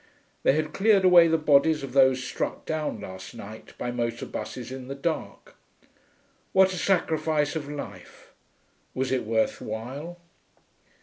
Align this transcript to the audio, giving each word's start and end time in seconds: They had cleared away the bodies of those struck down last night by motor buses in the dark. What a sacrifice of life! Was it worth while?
They 0.41 0.53
had 0.53 0.73
cleared 0.73 1.05
away 1.05 1.27
the 1.27 1.37
bodies 1.37 1.83
of 1.83 1.93
those 1.93 2.23
struck 2.23 2.65
down 2.65 3.01
last 3.01 3.35
night 3.35 3.75
by 3.77 3.91
motor 3.91 4.25
buses 4.25 4.71
in 4.71 4.87
the 4.87 4.95
dark. 4.95 5.53
What 6.53 6.73
a 6.73 6.77
sacrifice 6.77 7.55
of 7.55 7.69
life! 7.69 8.33
Was 8.95 9.11
it 9.11 9.25
worth 9.27 9.61
while? 9.61 10.17